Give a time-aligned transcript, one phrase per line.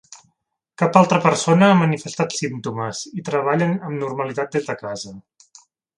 [0.81, 5.15] Cap altra persona ha manifestat símptomes i treballen amb normalitat des de casa.